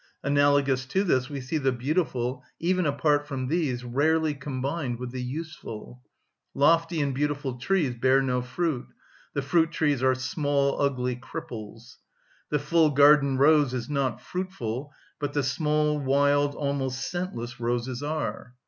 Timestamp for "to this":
0.87-1.29